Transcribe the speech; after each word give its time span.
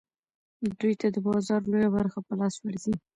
دوی 0.79 0.93
ته 1.01 1.07
د 1.11 1.17
بازار 1.27 1.61
لویه 1.71 1.89
برخه 1.97 2.19
په 2.27 2.33
لاس 2.39 2.55
ورځي 2.59 2.93